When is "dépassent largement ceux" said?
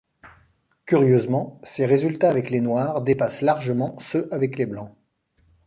3.03-4.27